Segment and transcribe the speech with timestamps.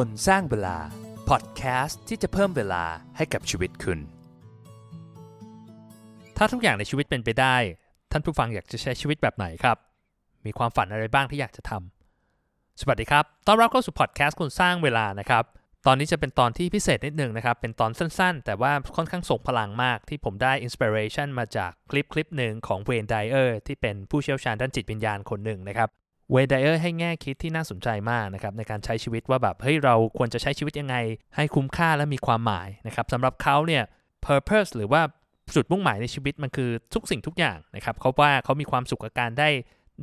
[0.00, 0.76] คนสร้างเวลา
[1.28, 2.84] พอดแคสต์ที่จะเพิ่มเวลา
[3.16, 3.98] ให้กับชีวิตคุณ
[6.36, 7.56] ถ้าทุกอย่างในชีวิตเป็นไปได้
[8.12, 9.78] ท่านผู้ฟังอยากจะใช้ชีวิตแบบไหนครับ
[10.46, 15.44] มีความฝันอะไรบ้างที่อยากจะทำสวัสดีครับ ต้อนรับเข้าสู่พอดแคสต์คนสร้างเวลานะครับ
[15.86, 25.90] ตอนนี้จะเป็นตอนที่พิเศษนิดนึงนะครับ เป็นตอนสั้นๆ แต่ว่าค่อนข้างส่งพลังมากที่ผมได้ inspiration มาจากคลิปคลิปหนึ่งของ Wayne Dyer ที่เป็นผู้เชี่ยวชาญด้านจิตวิญญาณคนหนึ่งนะครับ
[26.32, 30.96] Wayne Dyer ให้แง่คิดที่น่าสนใจมากนะครับในการใช้ชีวิตว่าแบบเฮ้ยเราควรจะใช้ชีวิตยังไง
[31.36, 33.82] ให้คุ้มค่าและมีความหมายนะครับสำหรับเขาเนี่ย
[34.26, 35.02] purpose หรือว่า
[35.54, 39.48] จุดมุ่งหมายในชีวิตมันคือทุกสิ่งทุกอย่างนะครับเขาว่าเขามีความสุขกับการได้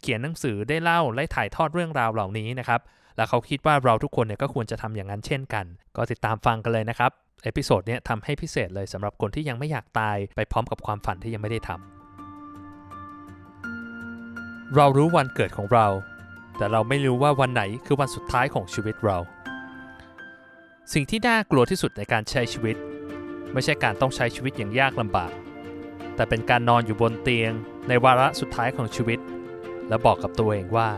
[0.00, 2.80] เขียนหนังสือได้เล่าและถ่ายทอดเรื่องราวเหล่านี้นะครับ
[3.16, 7.10] แล้วเขาคิดว่าเราทุกคนเนี่ยก็ควรจะทำอย่างนั้นเช่นกัน ก็ติดตามฟังกันเลยนะครับ
[7.44, 12.03] episode เนี้ยทำให้พิเศษเลยสำหรับคนที่ยังไม่อยากตายไปพร้อมกับความฝันที่ยังไม่ได้ทำ
[14.78, 15.86] เรารู้วันเกิดของเรา
[16.56, 19.18] แต่เราไม่รู้ว่าวันไหนคือวันสุดท้ายของชีวิตเรา
[20.92, 22.76] สิ่งที่น่ากลัวที่สุดในการใช้ชีวิต
[23.52, 25.32] ไม่ใช่การต้องใช้ชีวิตอย่างยากลำบาก
[26.14, 27.52] แต่เป็นการนอนอยู่บนเตียง
[27.88, 29.18] ในวาระสุดท้ายของชีวิต
[29.88, 30.88] แล้วบอกกับตัวเองว่า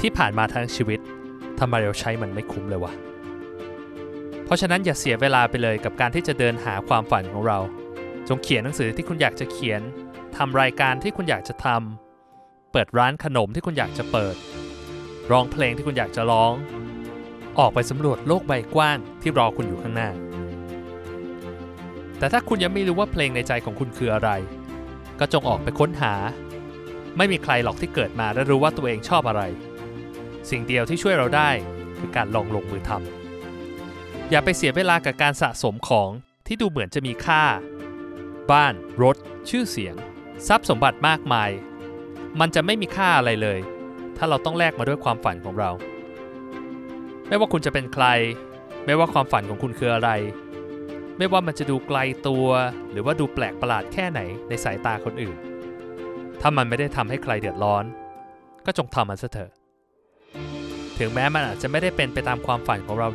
[0.00, 1.00] ที่ผ่านมาทั้งชีวิต
[1.58, 2.92] ทำไมเราใช้มันไม่คุ้มเลยวะ
[4.44, 7.58] เพราะฉะนั้นอย่าเสียเวลาไปเลยกับการที่จะเดินหาความฝันของเรา
[8.28, 9.80] จงเขียนหนังสือที่คุณอยากจะเขียน
[10.36, 12.07] ทำรายการที่คุณอยากจะทำ
[12.78, 14.36] ปิดร้านขนมที่คุณอยากจะเปิด
[15.30, 16.52] ร้องเพลงที่คุณอยากจะร้อง
[17.58, 20.10] ออกไปสำรวจโลกใบกว้างที่รอคุณอยู่ข้างหน้า
[22.18, 24.30] แต่ถ้าคุณยังไม่รู้ว่าเพลงในใจของคุณคืออะไร
[25.20, 26.14] ก็จงออกไปค้นหา
[27.16, 29.42] ไม่มีใครหรอกที่เกิดมาและรู้ว่าตัวเองชอบอะไร
[30.50, 31.50] สิ่งเดียวที่ช่วยเราได้
[31.98, 36.10] คือการลองลงมือทำอย่าไปเสียเวลากับการสะสมของ
[36.46, 37.44] ที่ดูเหมือนจะมีค่า
[38.50, 39.16] บ้าน รถ
[39.48, 39.94] ชื่อเสียง
[40.46, 41.50] ทรัพย์สมบัติมากมาย
[42.40, 43.58] มันจะไม่มีค่าอะไรเลย
[44.16, 45.70] ถ้าเราต้องแลกมาด้วยความฝันของเรา
[47.28, 48.06] ไม่ว่าคุณจะเป็นใคร
[48.86, 50.10] ไม่ว่าความฝันของคุณคืออะไร
[51.18, 52.46] ไม่ว่ามันจะดูไกลตัว
[52.90, 55.36] หรือว่าดูแปลกประหลาดแค่ไหนในสายตาคนอื่น
[56.40, 57.84] ถ้ามันไม่ได้ทำให้ใครเดือดร้อน
[58.66, 59.50] ก็จงทำมันซะเถอะ
[60.98, 63.08] ถึงแม้มันอาจจะไม่ได้เป็นไปตามความฝันของเรา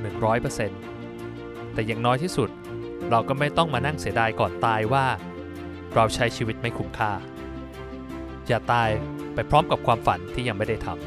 [1.04, 2.50] 100%แต่อย่างน้อยที่สุด
[3.10, 5.06] เราก็ไม่ต้องมานั่งเสียดายก่อนตายว่า
[5.96, 7.12] เราใช้ชีวิตไม่คุ้มค่า
[8.48, 8.90] อย่าตาย
[9.34, 10.98] ไปพร้อมกับความฝันที่ยังไม่ได้ทำ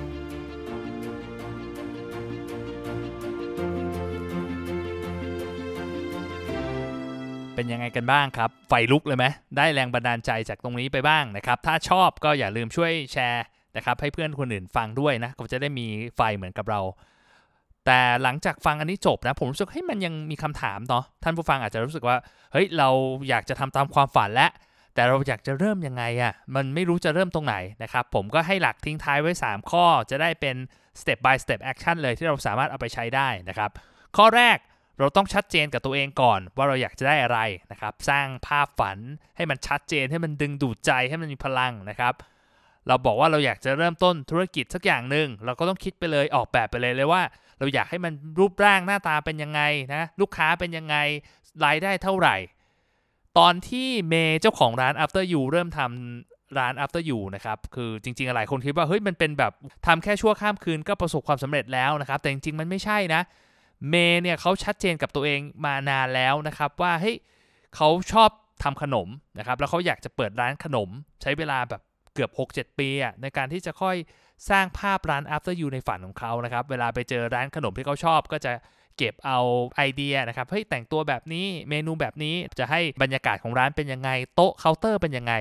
[7.54, 9.24] เป็นยังไงกันบ้างครับ ไฟลุกเลยไหม
[9.56, 13.44] ได้แรงบันดาลใจจากตรงนี้ไปบ้างนะครับ ถ้าชอบก็อย่าลืมช่วยแชร์
[13.76, 15.86] นะครับให้เพื่อนคนอื่นฟังด้วยนะก็จะได้มี
[16.16, 16.80] ไฟเหมือนกับเรา
[17.86, 22.16] แต่หลังจากฟังอันนี้จบนะ ผมรู้สึกให้ยมันยังมีคำถามเนาะท่านผู้ฟังอาจจะรู้สึกว่า
[22.52, 22.88] เฮ้ยเรา
[23.28, 24.50] อยากจะทำตามความฝันแล้ว
[24.96, 30.56] แต่เราอยากจะเริ่มยังไงอะ่ะมันไม่รู้จะเริ่มตรงไหนนะครับ ผมก็ให้หลักทิ้งท้ายไว้ 3 ข้อจะได้เป็น
[31.00, 33.70] step by step action เลยที่เราสามารถเอาไปใช้ได้นะครับ
[34.16, 34.58] ข้อแรก
[34.98, 37.38] เราต้องชัดเจนกับตัวเองก่อนว่าเราอยากจะได้อะไร
[37.70, 38.98] นะครับ สร้างภาพฝัน
[39.36, 42.14] ให้มันชัดเจนให้มันดึงดูดใจให้มันมีพลังนะครับ
[42.88, 47.22] เราบอกว่าเราอยากจะเริ่มต้นธุรกิจสักอย่างหนึ่งเราก็ต้องคิดไปเลยออกแบบไปเลยเลยว่า
[47.58, 49.60] เราอยากให้มันรูปร่างหน้าตาเป็นยังไง
[49.94, 50.96] นะลูกค้าเป็นยังไง
[51.64, 52.36] รายได้เท่าไหร่
[53.38, 59.52] ตอนที่เมย์เจ้าของร้าน after you เริ่มทำร้าน after you นะครับคือจริง ๆ หลายคนคิดว่าเฮ้ยมันเป็นแบบ
[59.86, 63.20] ทำแค่ชั่วข้ามคืนก็ประสบความสำเร็จแล้วนะครับ แต่จริง ๆ มันไม่ใช่นะ
[63.88, 67.16] เมย์เนี่ยเขาชัดเจนกับตัวเองมานานแล้วนะครับ ว่าเฮ้ย
[67.76, 68.30] เขาชอบ
[68.62, 69.08] ทำขนม
[69.38, 70.88] นะครับแล้วเขาอยากจะเปิดร้านขนม
[71.22, 71.82] ใช้เวลาแบบ
[72.14, 73.96] เกือบ 6-7 ปีอะในการที่จะค่อย
[74.50, 78.52] สร้างภาพร้าน after you ในฝันของเขานะครับ เวลาไปเจอร้านขนมที่เขาชอบ ก็จะ
[78.96, 79.38] เก็บเอา
[79.76, 85.34] ไอเดียนะครับเฮ้ยแต่งตัวแบบนี้เมนูแบบนี้จะให้บรรยากาศของร้านเป็นยังไง โต๊ะเคาน์เตอร์เป็นยังไง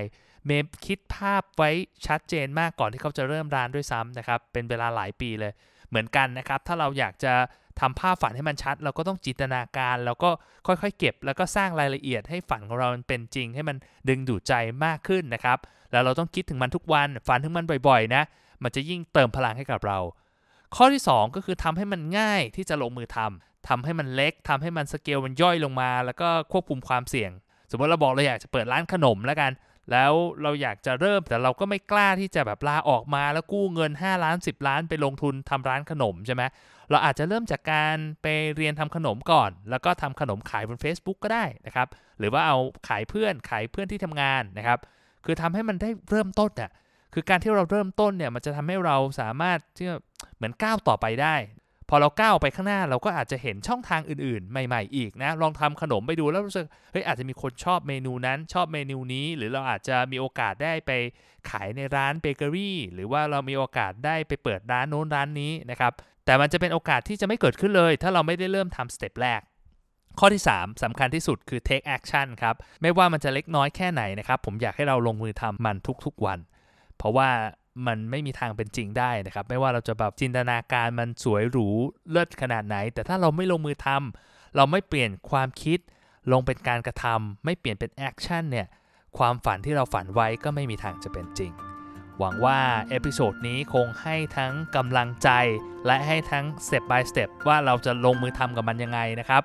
[0.46, 1.70] เมย์คิดภาพไว้
[2.06, 5.52] ชัดเจนมากก่อนที่เขาจะเริ่มร้านด้วยซ้ำนะครับ เป็นเวลาหลายปีเลย
[5.88, 7.32] เหมือนกันนะครับ ถ้าเราอยากจะ
[7.80, 10.30] ทำภาพฝันให้มันชัด เราก็ต้องจินตนาการ แล้วก็
[10.66, 13.76] ค่อยๆ เก็บ แล้วก็สร้างรายละเอียดให้ฝันของเรามันเป็นจริง ให้มัน
[14.08, 14.52] ดึงดูดใจ
[14.84, 15.58] มากขึ้นนะครับ
[15.92, 18.22] แล้วเราต้องคิดถึงมันทุกวัน ฝันถึงมันบ่อยๆ นะ
[18.62, 19.98] มันจะยิ่งเติมพลังให้กับเรา
[20.74, 27.30] ข้อที่ 2 ก็คือทำให้มันง่ายที่จะลงมือทำทำให้มันเล็กทำให้มันสเกลมันย่อยลงมา แล้วก็ควบคุมความเสี่ยง
[27.70, 29.52] สมมติเราบอกเราอยากจะเปิดร้านขนมแล้วกัน
[29.92, 30.12] แล้ว
[30.42, 36.42] เราอยากจะเริ่มแต่เราก็ไม่กล้าที่จะแบบลาออกมาแล้วกู้เงิน 5 ล้าน 10 ล้านไปลงทุนทำร้านขนมใช่ไหม
[36.90, 38.26] เราอาจจะเริ่มจากการไป
[38.56, 41.88] เรียนทำขนมก่อน แล้วก็ทำขนมขายบน Facebook ก็ได้นะครับ
[42.18, 42.56] หรือว่าเอา
[42.88, 44.78] ขายเพื่อนขายเพื่อนที่ทำงานนะครับ
[45.24, 46.70] คือทำให้มันได้เริ่มต้นอะ
[47.14, 49.88] คือการที่เราเริ่มต้นเนี่ยมันจะทำให้เราสามารถที่
[50.36, 51.36] เหมือนก้าวต่อไปได้
[51.90, 60.90] พอเราก้าวไปข้างหน้าเราก็อาจจะเห็นช่องทางอื่นๆ ใหม่ ๆ อีกนะ ลองทำขนมไปดูแล้วรู้สึกเฮ้ยอาจจะมีคนชอบเมนูนั้นชอบเมนูนี้ หรือเราอาจจะมีโอกาสได้ไป
[61.50, 65.92] ขายในร้านเบเกอรี่หรือว่าเรามีโอกาสได้ไปเปิดร้านโน้นร้านนี้นะครับ
[66.24, 69.40] แต่มันจะเป็นโอกาสที่จะไม่เกิดขึ้นเลย ถ้าเราไม่ได้เริ่มทำ step แรก
[70.18, 76.38] ข้อที่ 3สำคัญที่สุดคือ take action ครับ ไม่ว่ามันจะเล็กน้อยแค่ไหนนะครับ ผมอยากให้เราลงมือทำมันทุกๆวัน
[76.96, 77.30] เพราะว่า
[77.86, 81.68] มันไม่มีทางเป็นจริงได้นะครับ ไม่ว่าเราจะแบบจินตนาการมันสวยหรู
[82.10, 85.78] เลิศขนาดไหน แต่ถ้าเราไม่ลงมือทำเราไม่เปลี่ยนความคิด
[86.32, 88.66] ลงเป็นการกระทำไม่เปลี่ยนเป็น action เนี่ย
[89.18, 91.52] ความฝันที่เราฝันไว้ก็ไม่มีทางจะเป็นจริง
[92.18, 92.58] หวังว่า
[92.90, 95.30] episode นี้คงให้ทั้งกำลังใจ
[95.86, 99.42] และให้ทั้ง step by step ว่าเราจะลงมือทำกับมันยังไงนะครับ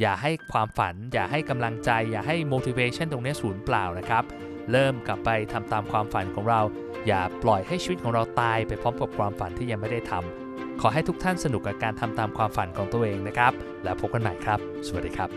[0.00, 4.24] อย่าให้ความฝัน อย่าให้กำลังใจ อย่าให้ motivation ตรงนี้สูญเปล่านะครับ
[4.72, 6.60] เริ่มกลับไปทำตามความฝันของเรา
[7.06, 13.52] อย่าปล่อยให้ชีวิตของเราตายไปพร้อมกับความฝันที่ยังไม่ได้ทำขอให้ทุกท่านสนุกกับการทำตามความฝันของตัวเองนะครับ
[13.84, 15.30] แล้วพบกันใหม่ครับ สวัสดีครับ